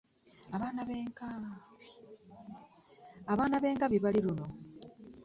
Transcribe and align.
Abaana 3.33 3.57
b'engabi 3.63 3.97
bali 4.03 4.19
luno! 4.25 4.45